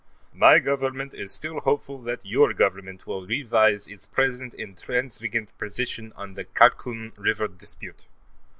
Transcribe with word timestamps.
My 0.33 0.57
Government 0.57 1.13
is 1.13 1.31
still 1.31 1.59
hopeful 1.59 2.01
that 2.05 2.25
your 2.25 2.53
Government 2.55 3.05
will 3.05 3.23
revise 3.27 3.85
its 3.85 4.07
present 4.07 4.55
intransigeant 4.57 5.49
position 5.59 6.11
on 6.15 6.33
the 6.33 6.45
Khakum 6.45 7.13
River 7.17 7.47
dispute. 7.47 8.05